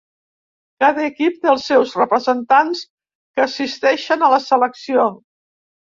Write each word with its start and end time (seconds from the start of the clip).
Cada 0.83 1.03
equip 1.09 1.35
té 1.43 1.51
els 1.51 1.67
seus 1.73 1.93
representants 2.01 2.81
que 3.37 3.45
assisteixen 3.49 4.29
a 4.29 4.35
la 4.37 4.45
selecció. 4.51 5.07